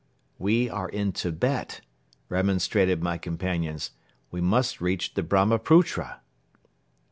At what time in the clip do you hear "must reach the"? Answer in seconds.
4.41-5.21